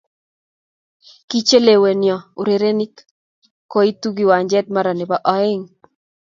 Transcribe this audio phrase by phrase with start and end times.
[1.29, 2.95] Kichelewinyo urerenik
[3.71, 5.65] koitu kiwanjait mara ne bo oeng.